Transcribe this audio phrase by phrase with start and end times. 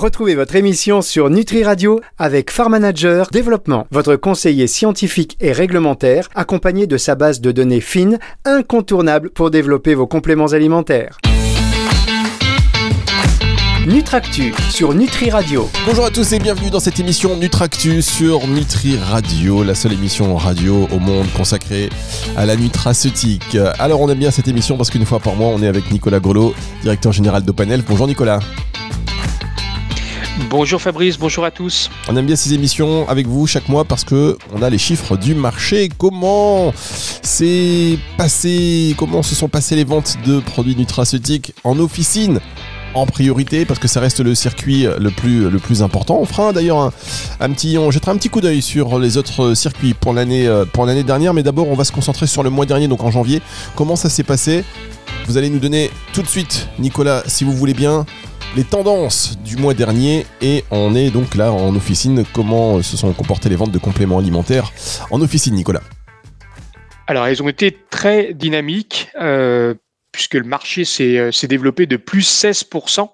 [0.00, 6.30] Retrouvez votre émission sur Nutri Radio avec Farm Manager Développement, votre conseiller scientifique et réglementaire,
[6.34, 11.18] accompagné de sa base de données fines, incontournable pour développer vos compléments alimentaires.
[13.86, 15.68] Nutractu sur Nutri Radio.
[15.84, 20.34] Bonjour à tous et bienvenue dans cette émission Nutractu sur Nutri Radio, la seule émission
[20.34, 21.90] radio au monde consacrée
[22.38, 23.58] à la nutraceutique.
[23.78, 26.20] Alors on aime bien cette émission parce qu'une fois par mois on est avec Nicolas
[26.20, 27.82] Grelot, directeur général d'Opanel.
[27.86, 28.40] Bonjour Nicolas.
[30.48, 31.90] Bonjour Fabrice, bonjour à tous.
[32.08, 35.16] On aime bien ces émissions avec vous chaque mois parce que on a les chiffres
[35.16, 35.88] du marché.
[35.98, 36.72] Comment
[37.22, 42.40] c'est passé, comment se sont passées les ventes de produits nutraceutiques en officine
[42.94, 43.64] en priorité?
[43.64, 46.18] Parce que ça reste le circuit le plus, le plus important.
[46.20, 46.92] On fera d'ailleurs
[47.38, 50.86] un, petit, on jettera un petit coup d'œil sur les autres circuits pour l'année, pour
[50.86, 53.42] l'année dernière, mais d'abord on va se concentrer sur le mois dernier, donc en janvier.
[53.76, 54.64] Comment ça s'est passé?
[55.26, 58.06] Vous allez nous donner tout de suite, Nicolas, si vous voulez bien,
[58.56, 62.24] les tendances du mois dernier et on est donc là en officine.
[62.32, 64.72] Comment se sont comportées les ventes de compléments alimentaires
[65.10, 65.82] en officine, Nicolas?
[67.06, 69.08] Alors, elles ont été très dynamiques.
[69.20, 69.74] Euh,
[70.12, 73.08] puisque le marché euh, s'est développé de plus 16%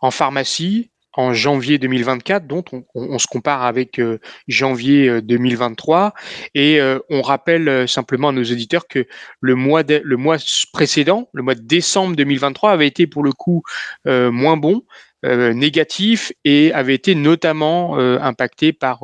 [0.00, 2.64] en pharmacie en janvier 2024, dont
[2.94, 6.06] on, se compare avec euh, janvier 2023.
[6.06, 6.10] Euh,
[6.54, 9.06] Et on rappelle simplement à nos auditeurs que
[9.40, 10.36] le mois, le mois
[10.72, 13.62] précédent, le mois de décembre 2023, avait été pour le coup
[14.04, 14.82] moins bon,
[15.24, 19.00] négatif, et avait été notamment impacté par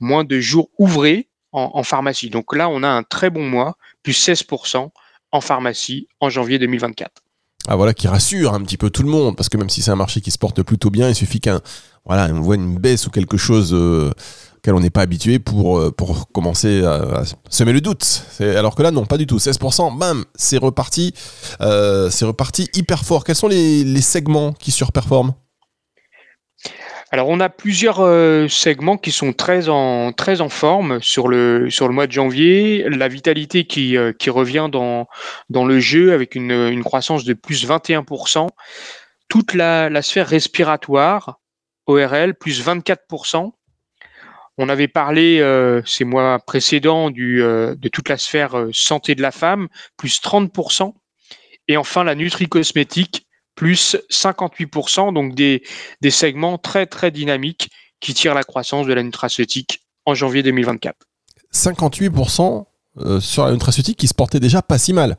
[0.00, 2.30] moins de jours ouvrés en, pharmacie.
[2.30, 4.90] Donc là, on a un très bon mois, plus 16%
[5.32, 7.22] en pharmacie en janvier 2024.
[7.66, 9.90] Ah voilà, qui rassure un petit peu tout le monde, parce que même si c'est
[9.90, 11.60] un marché qui se porte plutôt bien, il suffit qu'un
[12.06, 14.10] voilà, on voit une baisse ou quelque chose euh,
[14.56, 15.94] auquel on n'est pas habitué pour, euh,
[16.32, 18.22] commencer à, semer le doute.
[18.40, 19.36] Alors que là, non, pas du tout.
[19.36, 21.12] 16%, bam, c'est reparti,
[21.60, 23.24] euh, c'est reparti hyper fort.
[23.24, 25.34] Quels sont les segments qui surperforment?
[27.10, 31.70] Alors, on a plusieurs euh, segments qui sont très en, très en forme sur le,
[31.70, 32.84] sur le mois de janvier.
[32.90, 35.06] La vitalité qui, euh, qui revient dans,
[35.48, 38.48] dans le jeu avec une, une croissance de plus 21%.
[39.28, 41.40] Toute la, la sphère respiratoire,
[41.86, 43.52] ORL, plus 24%.
[44.58, 49.30] On avait parlé euh, ces mois précédents du, de toute la sphère santé de la
[49.30, 50.92] femme, plus 30%.
[51.68, 53.27] Et enfin, la nutri-cosmétique,
[53.58, 55.64] plus 58%, donc des,
[56.00, 60.96] des segments très très dynamiques qui tirent la croissance de la nutraceutique en janvier 2024.
[61.52, 62.66] 58%
[62.98, 65.16] euh, sur la nutraceutique qui se portait déjà pas si mal.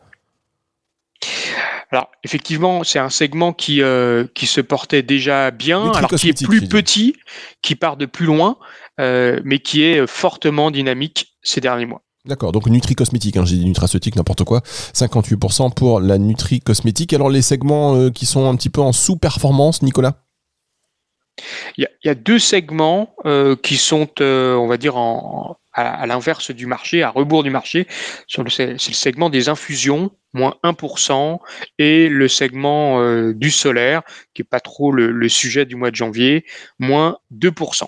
[1.91, 6.45] Alors effectivement, c'est un segment qui, euh, qui se portait déjà bien, alors qui est
[6.45, 7.17] plus petit,
[7.61, 8.57] qui part de plus loin,
[9.01, 12.03] euh, mais qui est fortement dynamique ces derniers mois.
[12.25, 14.59] D'accord, donc Nutri Cosmétique, hein, j'ai dit nutraceutique, n'importe quoi.
[14.59, 17.13] 58% pour la Nutri Cosmétique.
[17.13, 20.25] Alors les segments euh, qui sont un petit peu en sous-performance, Nicolas?
[21.77, 26.51] Il y, a, deux segments euh, qui sont, euh, on va dire, en, à, l'inverse
[26.51, 27.87] du marché, à rebours du marché.
[28.27, 31.39] C'est le, segment des infusions, moins 1%,
[31.77, 34.01] et le segment du solaire,
[34.33, 36.45] qui n'est pas trop le, sujet du mois de janvier,
[36.77, 37.85] moins 2%.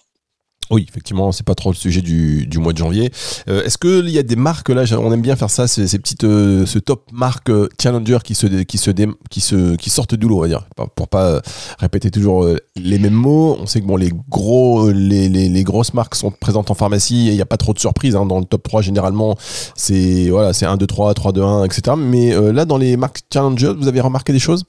[0.70, 3.12] Oui, effectivement, c'est pas trop le sujet du, mois de janvier.
[3.50, 6.24] Euh, est-ce qu'il y a des marques là On aime bien faire ça, ces, petites,
[6.24, 8.92] euh, ce top marque euh, challenger qui se, qui se,
[9.30, 11.42] qui se, qui sortent du lot, on va dire, pour pas
[11.80, 13.58] répéter toujours les mêmes mots.
[13.60, 17.32] On sait que bon, les gros, les, les, grosses marques sont présentes en pharmacie et
[17.32, 18.26] il n'y a pas trop de surprises hein.
[18.26, 19.36] dans le top 3 généralement.
[19.76, 21.98] C'est voilà, c'est 1, 2, 3, 3, 2, 1, etc.
[21.98, 24.64] Mais là, dans les marques challenger, vous avez remarqué des choses?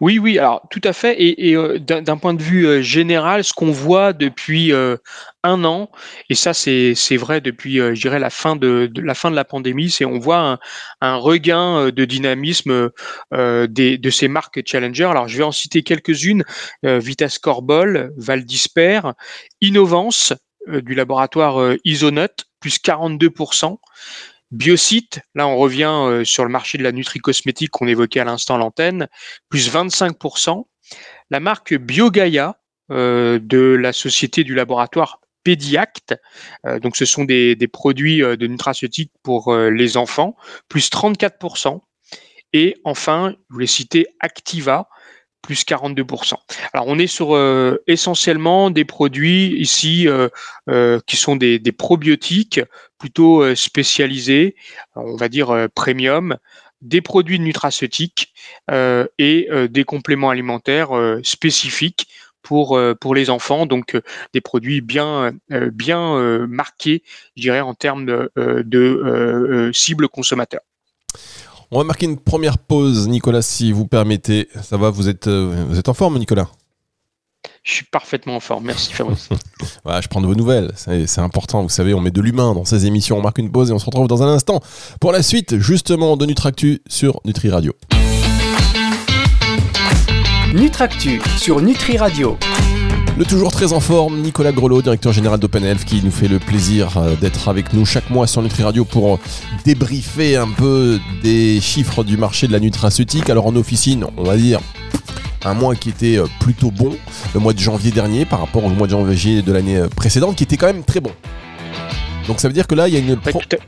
[0.00, 1.16] Oui, oui, alors tout à fait.
[1.20, 4.96] Et, euh, d'un point de vue euh, général, ce qu'on voit depuis euh,
[5.42, 5.90] un an,
[6.30, 10.58] et ça c'est vrai depuis, je dirais, la fin de, la pandémie, c'est on voit
[11.00, 12.90] un, regain de dynamisme
[13.32, 15.04] de ces marques challenger.
[15.04, 16.44] Alors je vais en citer quelques-unes
[16.82, 19.02] Vitas Corbol, Val d'Isper,
[19.60, 20.32] Innovance
[20.66, 23.76] du laboratoire Isonut, plus 42%.
[24.54, 28.56] Biocite, là on revient euh, sur le marché de la nutri-cosmétique qu'on évoquait à l'instant
[28.56, 29.08] l'antenne,
[29.48, 30.64] plus 25%.
[31.30, 32.56] La marque BioGaia
[32.92, 36.14] euh, de la société du laboratoire Pediact,
[36.66, 40.36] euh, donc ce sont des, produits de nutraceutique pour les enfants,
[40.68, 41.80] plus 34%.
[42.52, 44.88] Et enfin, je voulais citer Activa,
[45.44, 46.34] plus 42%.
[46.72, 50.28] Alors on est sur euh, essentiellement des produits ici euh,
[50.70, 52.60] euh, qui sont des, probiotiques
[52.98, 54.56] plutôt spécialisés,
[54.94, 56.38] on va dire premium,
[56.80, 58.32] des produits nutraceutiques
[58.70, 60.90] et des compléments alimentaires
[61.22, 62.08] spécifiques
[62.40, 64.00] pour, pour les enfants, donc
[64.32, 67.02] des produits bien, bien marqués,
[67.36, 70.60] je dirais, en termes de, de cible consommateur.
[71.76, 74.48] On va marquer une première pause, Nicolas, si vous permettez.
[74.62, 76.46] Ça va, vous êtes, euh, vous êtes en forme, Nicolas?
[77.64, 78.66] Je suis parfaitement en forme.
[78.66, 79.28] Merci Fabrice.
[79.84, 80.70] voilà, je prends de vos nouvelles.
[80.76, 81.64] C'est important.
[81.64, 83.18] Vous savez, on met de l'humain dans ces émissions.
[83.18, 84.60] On marque une pause et on se retrouve dans un instant
[85.00, 87.72] pour la suite, justement, de Nutractu sur Nutri Radio.
[90.54, 92.38] Nutractu sur Nutri Radio.
[93.16, 96.96] Le toujours très en forme, Nicolas Grelot, directeur général d'OpenElf, qui nous fait le plaisir
[96.96, 99.20] euh, d'être avec nous chaque mois sur Nutri Radio pour
[99.64, 103.30] débriefer un peu des chiffres du marché de la nutraceutique.
[103.30, 104.58] Alors en officine, on va dire
[105.44, 106.96] un mois qui était euh, plutôt bon,
[107.34, 110.34] le mois de janvier dernier par rapport au mois de janvier de l'année euh, précédente,
[110.34, 111.12] qui était quand même très bon.
[112.26, 113.16] Donc ça veut dire que là, il y a une...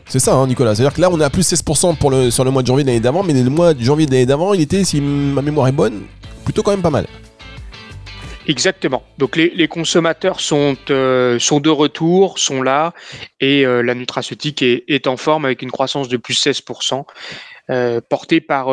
[0.09, 0.75] C'est ça, hein, Nicolas.
[0.75, 2.83] C'est-à-dire que là, on est à plus 16% pour le, sur le mois de janvier
[2.83, 5.41] de l'année d'avant, mais le mois de janvier de l'année d'avant, il était, si ma
[5.41, 6.01] mémoire est bonne,
[6.45, 7.07] plutôt quand même pas mal.
[8.49, 9.03] Exactement.
[9.19, 12.95] Donc les, consommateurs sont, euh, sont de retour, sont là,
[13.41, 17.05] et euh, la nutraceutique est, en forme avec une croissance de plus 16%,
[17.71, 18.69] euh, portée par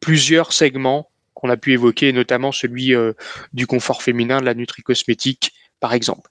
[0.00, 2.94] plusieurs segments qu'on a pu évoquer, notamment celui
[3.52, 6.30] du confort féminin, de la nutri-cosmétique, par exemple.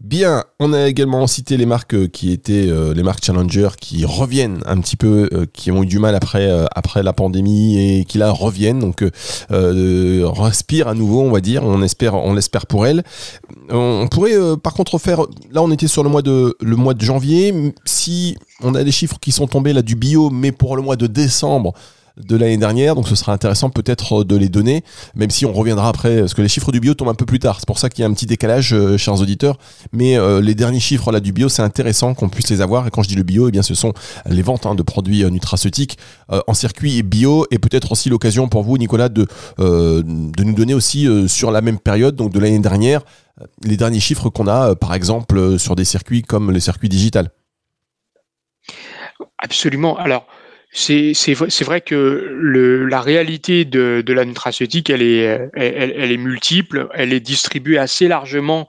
[0.00, 4.04] Bien, on a également cité les marques euh, qui étaient euh, les marques Challenger qui
[4.04, 8.04] reviennent un petit peu, euh, qui ont eu du mal après, après la pandémie et
[8.04, 9.04] qui là reviennent, donc
[9.50, 13.04] respire à nouveau, on va dire, on espère, on l'espère pour elles.
[13.70, 15.20] On, pourrait par contre faire,
[15.52, 18.92] là on était sur le mois de, le mois de janvier, si on a des
[18.92, 21.74] chiffres qui sont tombés là du bio, mais pour le mois de décembre,
[22.16, 25.88] de l'année dernière, donc ce sera intéressant peut-être de les donner, même si on reviendra
[25.88, 27.88] après, parce que les chiffres du bio tombent un peu plus tard, c'est pour ça
[27.88, 29.58] qu'il y a un petit décalage, euh, chers auditeurs,
[29.92, 32.90] mais euh, les derniers chiffres là du bio, c'est intéressant qu'on puisse les avoir, et
[32.90, 33.92] quand je dis le bio, eh bien ce sont
[34.26, 35.98] les ventes hein, de produits euh, nutraceutiques
[36.46, 39.26] en circuit bio, et peut-être aussi l'occasion pour vous, Nicolas, de,
[39.58, 43.02] de nous donner aussi sur la même période, donc de l'année dernière,
[43.62, 47.30] les derniers chiffres qu'on a, par exemple, sur des circuits comme les circuits digital.
[49.38, 49.96] Absolument.
[49.98, 50.26] Alors,
[50.74, 51.94] c'est vrai que
[52.88, 58.66] la réalité de, de la nutraceutique, elle est, multiple, elle est distribuée assez largement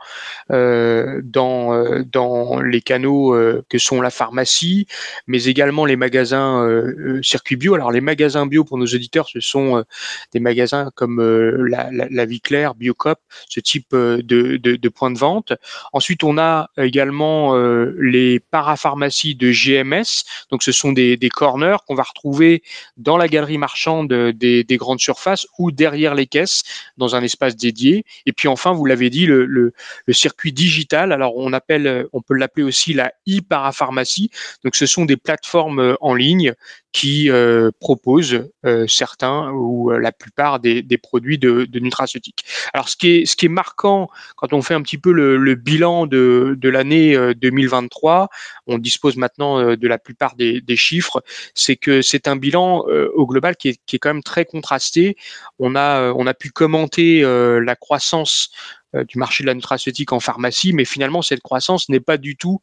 [0.52, 4.86] euh, dans, euh, dans les canaux euh, que sont la pharmacie,
[5.28, 7.74] mais également les magasins euh, circuit bio.
[7.76, 9.86] Alors les magasins bio pour nos auditeurs, ce sont
[10.34, 15.18] des magasins comme la, la, Vie Claire, Biocop, ce type de, de, de points de
[15.18, 15.54] vente.
[15.94, 17.56] Ensuite, on a également
[17.98, 22.64] les parapharmacies de GMS, donc ce sont des, des corners va retrouver
[22.98, 26.64] dans la galerie marchande des, des, grandes surfaces ou derrière les caisses
[26.98, 28.06] dans un espace dédié.
[28.26, 29.74] Et puis enfin, vous l'avez dit, le
[30.12, 31.12] circuit digital.
[31.12, 34.32] Alors on appelle, on peut l'appeler aussi la e-parapharmacie.
[34.64, 36.54] Donc ce sont des plateformes euh, en ligne
[36.94, 42.46] qui euh, proposent euh, certains ou la plupart des, produits de, de nutraceutique.
[42.74, 45.56] Alors ce qui est ce qui est marquant quand on fait un petit peu le,
[45.56, 48.30] bilan de, de l'année 2023,
[48.68, 51.24] on dispose maintenant de la plupart des, des chiffres,
[51.54, 52.86] c'est que c'est un bilan
[53.16, 55.18] au global qui est, qui est quand même très contrasté.
[55.60, 58.50] On a on a pu commenter la croissance
[58.96, 62.36] euh, du marché de la nutraceutique en pharmacie, mais finalement, cette croissance n'est pas du
[62.36, 62.62] tout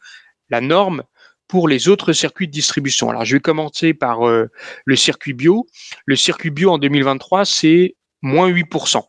[0.48, 1.02] la norme
[1.50, 3.10] pour les autres circuits de distribution.
[3.10, 4.46] Alors, je vais commencer par euh,
[4.84, 5.66] le circuit bio.
[6.06, 9.02] Le circuit bio en 2023, c'est moins 8%.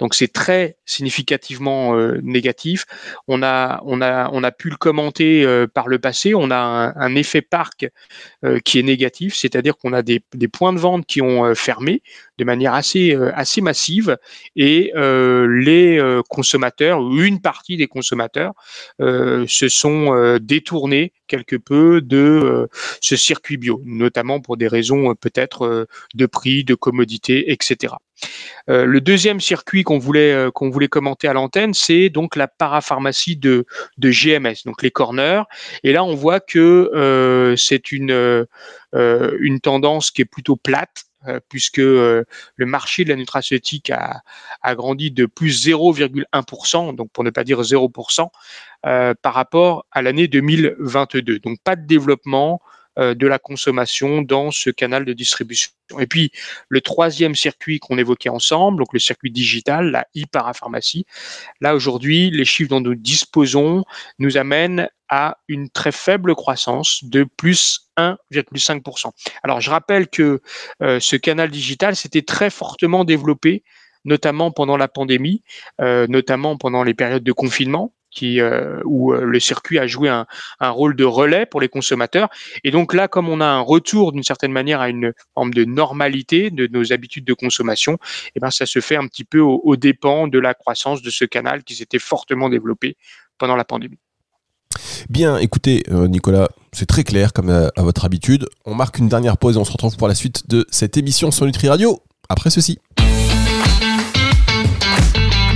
[0.00, 2.84] Donc c'est très significativement euh, négatif.
[3.28, 6.34] On a, on, a, on a pu le commenter euh, par le passé.
[6.34, 7.86] On a un, effet parc
[8.44, 12.02] euh, qui est négatif, c'est-à-dire qu'on a des, des, points de vente qui ont fermé
[12.38, 14.16] de manière assez, assez massive
[14.56, 18.52] et les consommateurs ou une partie des consommateurs
[18.98, 22.68] se sont détournés quelque peu de
[23.00, 27.94] ce circuit bio, notamment pour des raisons peut-être de prix, de commodité, etc.
[28.66, 33.64] le deuxième circuit qu'on voulait qu'on voulait commenter à l'antenne, c'est donc la parapharmacie de
[33.96, 35.42] de GMS, donc les corners.
[35.82, 41.04] Et là, on voit que euh, c'est une euh, une tendance qui est plutôt plate
[41.48, 42.26] puisque le
[42.58, 44.20] marché de la nutraceutique a,
[44.74, 48.28] grandi de plus 0,1%, donc pour ne pas dire 0%,
[48.82, 51.38] par rapport à l'année 2022.
[51.38, 55.70] Donc pas de développement, euh, de la consommation dans ce canal de distribution.
[55.98, 56.30] Et puis
[56.68, 61.06] le troisième circuit qu'on évoquait ensemble, donc le circuit digital, la e-parapharmacie,
[61.60, 63.84] là aujourd'hui, les chiffres dont nous disposons
[64.18, 69.10] nous amènent à une très faible croissance de plus 1,5%.
[69.42, 70.40] Alors je rappelle que
[70.82, 73.62] euh, ce canal digital s'était très fortement développé
[74.06, 75.42] notamment pendant la pandémie,
[75.80, 80.08] euh, notamment pendant les périodes de confinement qui, euh, où euh, le circuit a joué
[80.08, 80.26] un,
[80.60, 82.28] un, rôle de relais pour les consommateurs.
[82.62, 85.64] Et donc là, comme on a un retour d'une certaine manière à une forme de
[85.64, 89.40] normalité de nos habitudes de consommation, et eh ben ça se fait un petit peu
[89.40, 92.96] au, au dépens de la croissance de ce canal qui s'était fortement développé
[93.38, 93.98] pendant la pandémie.
[95.08, 98.46] Bien, écoutez, euh, Nicolas, c'est très clair comme à, à, votre habitude.
[98.64, 101.30] On marque une dernière pause et on se retrouve pour la suite de cette émission
[101.30, 102.78] sur Nutri Radio après ceci.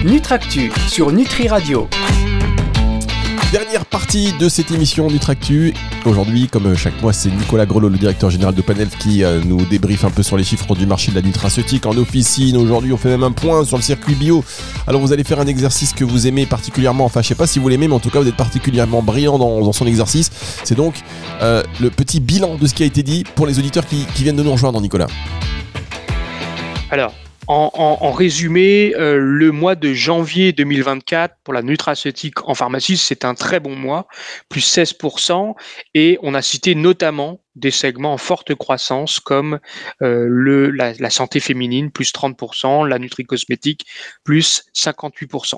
[0.05, 1.89] Nutractu sur Nutri Radio.
[3.53, 5.73] Dernière partie de cette émission Nutractu.
[6.05, 9.65] Aujourd'hui, comme chaque mois, c'est Nicolas Grelot, le directeur général de Panel, qui euh, nous
[9.65, 12.59] débriefe un peu sur les chiffres du marché de la nutraceutique en officine.
[12.59, 14.45] Aujourd'hui, on fait même un point sur le circuit bio.
[14.87, 17.07] Alors, vous allez faire un exercice que vous aimez particulièrement.
[17.07, 19.39] Enfin, je sais pas si vous l'aimez, mais en tout cas, vous êtes particulièrement brillant
[19.39, 20.31] dans, son exercice.
[20.63, 20.97] C'est donc
[21.41, 24.37] euh, le petit bilan de ce qui a été dit pour les auditeurs qui viennent
[24.37, 25.09] de nous rejoindre, Nicolas.
[26.91, 27.15] Alors,
[27.49, 33.35] en, résumé, euh, le mois de janvier 2024 pour la nutraceutique en pharmacie, c'est un
[33.35, 34.07] très bon mois,
[34.51, 35.55] plus 16%,
[35.95, 39.61] et on a cité notamment des segments en forte croissance comme
[40.03, 43.87] euh, le, la, la, santé féminine, plus 30%, la nutri-cosmétique,
[44.25, 45.55] plus 58%.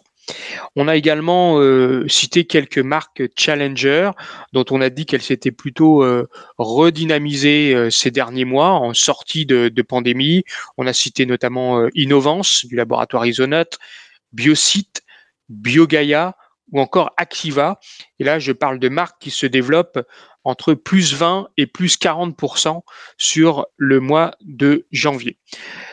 [0.77, 4.11] On a également euh, cité quelques marques challenger
[4.53, 9.47] dont on a dit qu'elles s'étaient plutôt euh, redynamisées euh, ces derniers mois en sortie
[9.47, 10.45] de, pandémie.
[10.77, 13.79] On a cité notamment Innovance du laboratoire Isonote,
[14.33, 15.03] Biosite,
[15.49, 16.37] Biogaia
[16.71, 17.81] ou encore Activa.
[18.19, 19.99] Et là, je parle de marques qui se développent
[20.45, 22.83] entre plus 20 et plus 40%
[23.19, 25.39] sur le mois de janvier.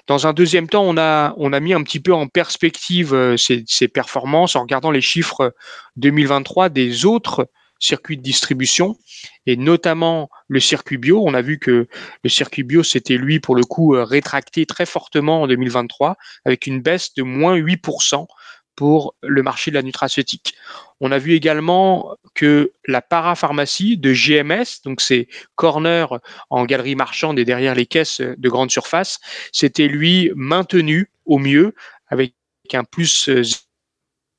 [0.07, 3.35] Dans un deuxième temps, on a, on a mis un petit peu en perspective euh,
[3.37, 5.53] ces, ces performances en regardant les chiffres
[5.97, 7.49] 2023 des autres
[7.79, 8.97] circuits de distribution
[9.45, 11.21] et notamment le circuit bio.
[11.25, 11.87] On a vu que
[12.23, 16.67] le circuit bio s'était lui pour le coup euh, rétracté très fortement en 2023 avec
[16.67, 18.27] une baisse de moins 8%
[18.77, 20.53] pour le marché de la nutraceutique.
[21.01, 26.19] On a vu également que la parapharmacie de GMS, donc c'est corner
[26.51, 29.19] en galerie marchande et derrière les caisses de grande surface,
[29.51, 31.73] s'était lui maintenu au mieux
[32.07, 32.35] avec
[32.73, 33.29] un plus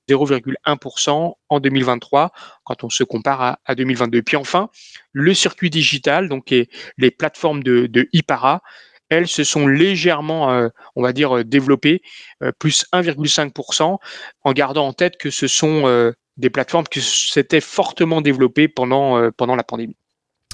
[0.09, 2.33] 0,1% en 2023
[2.65, 4.23] quand on se compare à, 2022.
[4.23, 4.71] Puis enfin,
[5.13, 6.55] le circuit digital, donc
[6.97, 8.63] les, plateformes de, de Ipara,
[9.11, 12.03] elles se sont légèrement, euh, on va dire, euh, développées,
[12.43, 13.99] euh, plus 1,5%,
[14.45, 19.57] en gardant en tête que ce sont des plateformes qui s'étaient fortement développées pendant, pendant
[19.57, 19.97] la pandémie.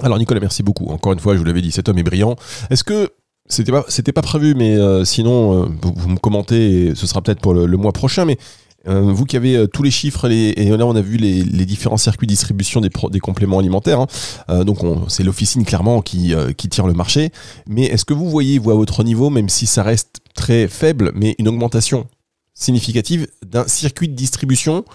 [0.01, 0.87] Alors Nicolas, merci beaucoup.
[0.87, 2.35] Encore une fois, je vous l'avais dit, cet homme est brillant.
[2.69, 3.11] Est-ce que
[3.47, 3.83] c'était pas,
[4.15, 8.25] pas prévu, mais sinon, vous, me commentez, ce sera peut-être pour le, le mois prochain,
[8.25, 8.37] mais
[8.87, 11.97] euh, vous qui avez euh, tous les chiffres, et là on a vu les, différents
[11.97, 14.07] circuits de distribution des, des compléments alimentaires, hein.
[14.49, 17.31] euh, donc c'est l'officine clairement qui, qui tire le marché,
[17.67, 21.11] mais est-ce que vous voyez, vous à votre niveau, même si ça reste très faible,
[21.15, 22.05] mais une augmentation
[22.53, 24.85] significative d'un circuit de distribution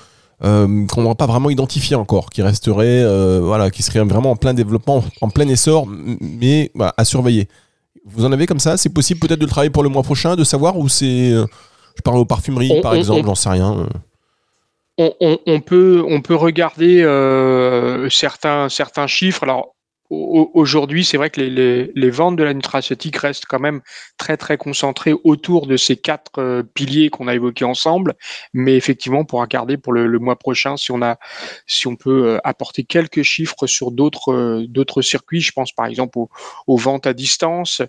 [0.40, 3.04] qu'on n'aura pas vraiment identifié encore, qui resterait,
[3.40, 5.86] voilà, qui serait vraiment en plein développement, en plein essor,
[6.20, 7.48] mais à surveiller?
[8.06, 8.78] Vous en avez comme ça?
[8.78, 11.34] C'est possible peut-être de le travailler pour le mois prochain, de savoir où c'est
[12.00, 13.86] je parle aux parfumeries, par exemple, j'en sais rien.
[14.96, 19.42] On, peut, on peut regarder euh, certains, certains chiffres.
[19.42, 19.74] Alors,
[20.10, 23.80] Aujourd'hui, c'est vrai que les, ventes de la nutraceutique restent quand même
[24.18, 28.14] très très concentrées autour de ces quatre euh, piliers qu'on a évoqués ensemble.
[28.52, 31.16] Mais effectivement, pour regarder pour le, mois prochain si on a,
[31.68, 35.40] si on peut euh, apporter quelques chiffres sur d'autres euh, d'autres circuits.
[35.40, 36.18] Je pense par exemple
[36.66, 37.80] aux, ventes à distance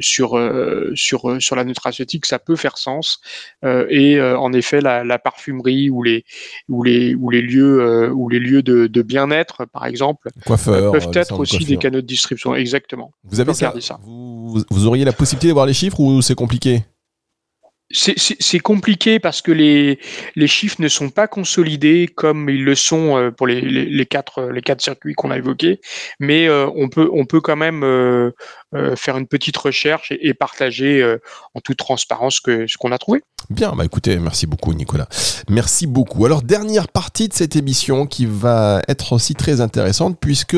[0.00, 0.50] sur
[0.94, 3.20] sur sur la nutraceutique, ça peut faire sens.
[3.62, 6.24] et en effet, la, parfumerie ou les
[6.68, 10.30] ou les ou les lieux ou les lieux de, de bien-être, par exemple
[10.64, 12.54] peuvent euh, être aussi des canaux de distribution.
[12.54, 13.12] Exactement.
[13.24, 16.82] Vous avez ça, vous, auriez la possibilité de voir les chiffres ou c'est compliqué
[17.94, 19.98] c'est compliqué parce que les,
[20.34, 24.44] les chiffres ne sont pas consolidés comme ils le sont euh, pour les, les, quatre,
[24.44, 25.78] les quatre circuits qu'on a évoqués,
[26.18, 27.84] mais euh, on, peut, on peut quand même
[28.96, 31.16] faire une petite recherche et, partager
[31.54, 33.22] en toute transparence que, ce qu'on a trouvé.
[33.50, 35.06] Bien, bah écoutez, merci beaucoup Nicolas.
[35.48, 36.24] Merci beaucoup.
[36.24, 40.56] Alors dernière partie de cette émission qui va être aussi très intéressante puisque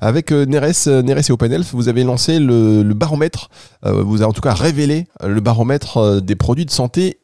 [0.00, 3.48] avec euh, Neres, euh, Neres et OpenElf, vous avez lancé le, baromètre,
[3.86, 7.20] euh, vous avez en tout cas révélé le baromètre des produits de santé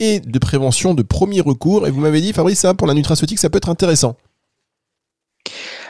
[0.00, 1.86] et de prévention de premier recours.
[1.86, 4.16] Et vous m'avez dit, Fabrice, ça pour la nutraceutique, ça peut être intéressant.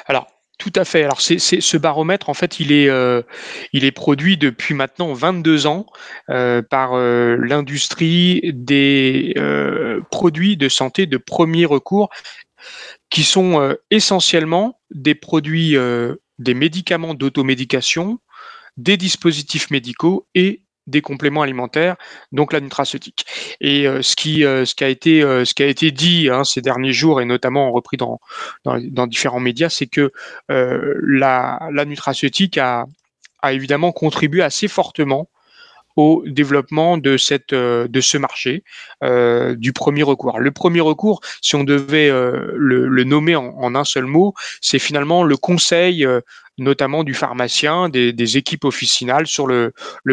[0.07, 0.27] Alors,
[0.65, 1.05] tout à fait.
[1.05, 3.21] Alors, c'est, ce baromètre, en fait, il est, euh,
[3.95, 5.85] produit depuis maintenant 22 ans
[6.31, 9.35] euh, par euh, l'industrie des
[10.11, 12.09] produits de santé de premier recours,
[13.11, 15.77] qui sont essentiellement des produits,
[16.39, 18.19] des médicaments d'automédication,
[18.79, 21.97] des dispositifs médicaux et des compléments alimentaires,
[22.33, 23.27] donc la nutraceutique.
[23.61, 26.29] Et euh, ce, qui, euh, ce, qui a été, euh, ce qui a été dit
[26.31, 28.21] hein, ces derniers jours, et notamment repris dans,
[28.65, 30.13] dans, différents médias, c'est que
[30.49, 32.87] la, la nutraceutique a,
[33.43, 35.29] a évidemment contribué assez fortement
[35.97, 38.65] au développement de cette de ce marché
[39.03, 40.39] euh, du premier recours.
[40.39, 44.79] Le premier recours, si on devait euh, le, nommer en, en, un seul mot, c'est
[44.79, 46.07] finalement le conseil
[46.59, 49.73] notamment du pharmacien, des, équipes officinales sur le,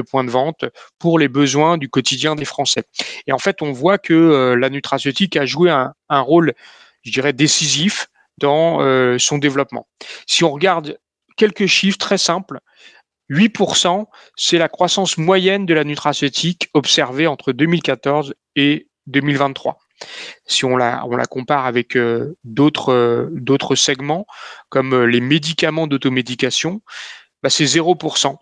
[0.10, 0.66] point de vente
[0.98, 2.84] pour les besoins du quotidien des Français.
[3.28, 6.54] Et en fait, on voit que la nutraceutique a joué un, rôle,
[7.04, 8.08] je dirais, décisif
[8.40, 8.80] dans
[9.20, 9.88] son développement.
[10.26, 10.98] Si on regarde
[11.38, 12.60] quelques chiffres très simples,
[13.32, 19.78] 8%, c'est la croissance moyenne de la nutraceutique observée entre 2014 et 2023.
[20.46, 24.26] Si on la, on la compare avec euh, d'autres euh, d'autres segments,
[24.70, 26.82] comme euh, les médicaments d'automédication,
[27.42, 28.36] bah c'est 0%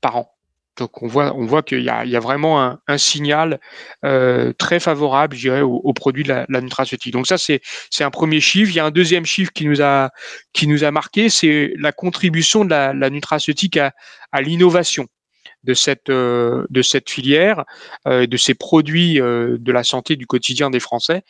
[0.00, 0.34] par an.
[0.78, 3.60] Donc on voit, on voit qu'il y a, il y a vraiment un, signal
[4.04, 7.12] euh, très favorable, je dirais, aux, produits de la, la, nutraceutique.
[7.12, 7.60] Donc ça, c'est,
[8.00, 8.70] un premier chiffre.
[8.70, 10.10] Il y a un deuxième chiffre qui nous a,
[10.52, 13.92] qui nous a marqué, c'est la contribution de la, la nutraceutique à,
[14.40, 15.06] l'innovation
[15.62, 17.64] de cette, euh, de cette filière,
[18.08, 21.22] euh, de ces produits de la santé du quotidien des Français.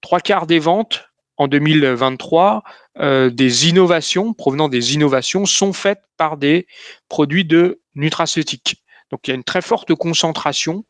[0.00, 1.04] Trois quarts des ventes
[1.36, 2.62] en 2023
[2.98, 6.66] euh, des innovations provenant des innovations sont faites par des
[7.08, 8.82] produits de nutraceutiques.
[9.10, 10.84] Donc il y a une très forte concentration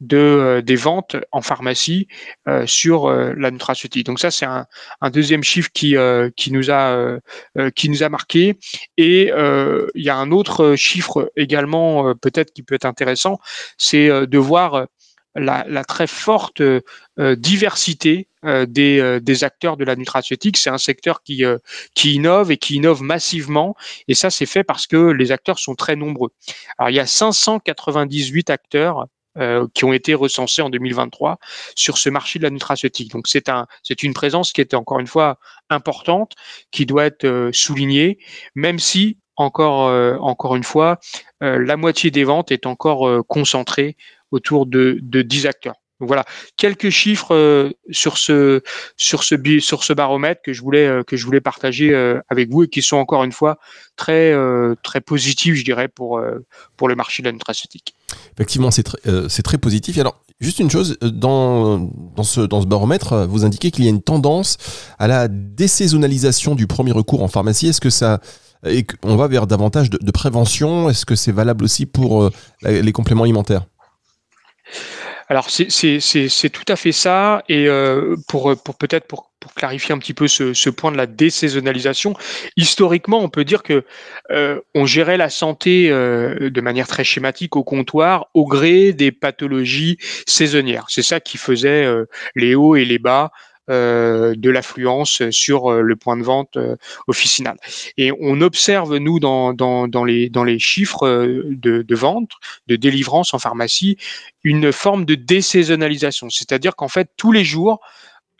[0.00, 2.06] de euh, des ventes en pharmacie
[2.46, 4.06] euh, sur la nutraceutique.
[4.06, 4.66] Donc ça c'est un,
[5.00, 5.96] un, deuxième chiffre qui
[6.36, 7.18] qui nous a
[7.74, 8.58] qui nous a marqué
[8.98, 13.38] et il y a un autre chiffre également peut-être qui peut être intéressant,
[13.78, 14.86] c'est de voir
[15.36, 16.62] la, la très forte
[17.18, 20.56] diversité euh, des, euh, des, acteurs de la nutraceutique.
[20.56, 21.58] C'est un secteur qui, euh,
[21.94, 23.74] qui innove et qui innove massivement.
[24.06, 26.30] Et ça, c'est fait parce que les acteurs sont très nombreux.
[26.78, 29.06] Alors, il y a 598 acteurs
[29.74, 31.38] qui ont été recensés en 2023
[31.74, 33.10] sur ce marché de la nutraceutique.
[33.10, 35.38] Donc c'est un, c'est une présence qui est encore une fois
[35.68, 36.32] importante,
[36.70, 38.16] qui doit être soulignée,
[38.54, 41.00] même si encore, encore une fois,
[41.42, 43.98] la moitié des ventes est encore concentrée
[44.30, 45.76] autour de, de 10 acteurs.
[46.00, 46.26] Donc voilà,
[46.58, 48.60] quelques chiffres euh, sur ce
[48.98, 52.50] sur ce sur ce baromètre que je voulais euh, que je voulais partager euh, avec
[52.50, 53.58] vous et qui sont encore une fois
[53.96, 54.34] très
[54.82, 56.20] très positifs, je dirais pour
[56.76, 57.94] pour le marché de la nutraceutique.
[58.34, 59.96] Effectivement, c'est très c'est très positif.
[59.98, 61.78] alors juste une chose dans
[62.14, 64.58] dans ce dans ce baromètre, vous indiquez qu'il y a une tendance
[64.98, 67.68] à la désaisonnalisation du premier recours en pharmacie.
[67.68, 68.20] Est-ce que ça
[68.66, 70.90] et on va vers davantage de, de prévention?
[70.90, 72.30] Est-ce que c'est valable aussi pour
[72.62, 73.64] les compléments alimentaires?
[75.28, 77.42] Alors c'est tout à fait ça.
[77.48, 82.14] Et euh, pour, peut-être pour, clarifier un petit peu ce, point de la désaisonnalisation,
[82.56, 83.84] historiquement, on peut dire que
[84.30, 89.12] euh, on gérait la santé euh, de manière très schématique au comptoir au gré des
[89.12, 90.86] pathologies saisonnières.
[90.88, 91.86] C'est ça qui faisait
[92.34, 93.30] les hauts et les bas
[93.68, 96.76] de l'affluence sur euh, le point de vente euh,
[97.06, 97.56] officinal.
[97.96, 102.32] Et on observe, nous, dans, dans, dans, les, dans les chiffres de, de vente,
[102.66, 103.96] de délivrance en pharmacie,
[104.44, 106.30] une forme de désaisonnalisation.
[106.30, 107.80] C'est-à-dire qu'en fait, tous les jours,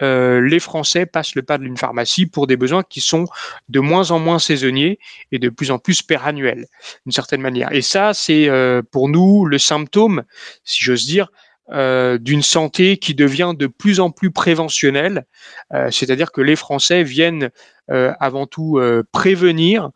[0.03, 3.27] euh, les Français passent le pas d'une pharmacie pour des besoins qui sont
[3.69, 4.99] de moins en moins saisonniers
[5.33, 6.67] et de plus en plus pérannuels,
[7.07, 7.73] d'une certaine manière.
[7.73, 10.25] Et ça, c'est euh, pour nous le symptôme,
[10.65, 11.31] si j'ose dire,
[11.73, 15.27] euh, d'une santé qui devient de plus en plus préventionnelle,
[15.75, 17.51] euh, c'est-à-dire que les Français viennent
[17.91, 18.81] euh, avant tout
[19.13, 19.91] prévenir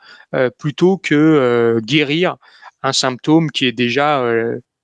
[0.59, 2.37] plutôt que guérir
[2.83, 4.25] un symptôme qui est déjà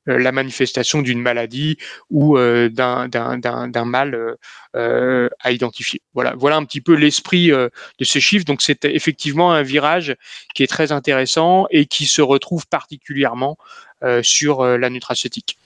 [0.07, 1.77] la manifestation d'une maladie
[2.11, 4.37] ou d'un mal
[4.75, 6.03] à identifier.
[6.15, 7.71] Voilà, voilà un petit peu l'esprit de
[8.05, 8.45] ce chiffre.
[8.45, 10.17] Donc c'est effectivement un virage
[10.55, 13.57] qui est très intéressant et qui se retrouve particulièrement
[14.23, 15.59] sur la nutraceutique.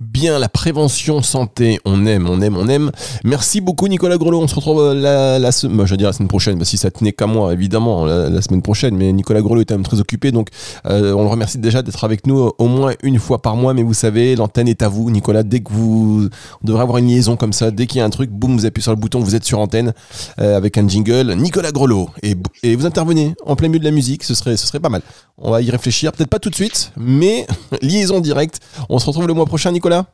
[0.00, 2.90] Bien, la prévention santé, on aime, on aime, on aime.
[3.24, 6.58] Merci beaucoup Nicolas Grelot, on se retrouve euh, la, la, bah, je la semaine prochaine,
[6.58, 9.74] bah, si ça tenait qu'à moi évidemment, la, semaine prochaine, mais Nicolas Grelot est quand
[9.74, 10.48] même très occupé, donc
[10.86, 13.82] euh, on le remercie déjà d'être avec nous au moins une fois par mois, mais
[13.82, 16.28] vous savez, l'antenne est à vous Nicolas, dès que vous,
[16.62, 18.66] on devrait avoir une liaison comme ça, dès qu'il y a un truc, boum, vous
[18.66, 19.94] appuyez sur le bouton, vous êtes sur antenne
[20.40, 23.90] euh, avec un jingle, Nicolas Grelot, et, et vous intervenez en plein milieu de la
[23.90, 25.02] musique, ce serait, ce serait pas mal.
[25.38, 27.46] On va y réfléchir, peut-être pas tout de suite, mais
[27.82, 30.06] liaison directe, on se retrouve le mois prochain Nicolas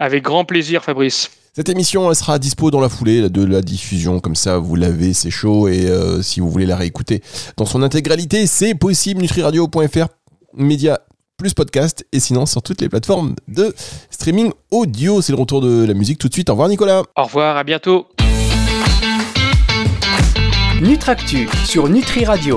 [0.00, 1.30] avec grand plaisir, Fabrice.
[1.54, 5.14] Cette émission elle sera dispo dans la foulée de la diffusion, comme ça vous l'avez,
[5.14, 7.22] c'est chaud, et euh, si vous voulez la réécouter
[7.56, 10.08] dans son intégralité, c'est possible, nutriradio.fr,
[10.54, 10.98] média
[11.36, 13.72] plus podcast, et sinon sur toutes les plateformes de
[14.10, 15.22] streaming audio.
[15.22, 16.50] C'est le retour de la musique tout de suite.
[16.50, 17.04] Au revoir Nicolas.
[17.14, 18.08] Au revoir, à bientôt.
[20.82, 22.54] Nutractu sur Nutri Radio.